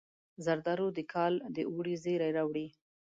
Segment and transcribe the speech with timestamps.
[0.45, 2.67] زردالو د کال د اوړي زیری راوړي.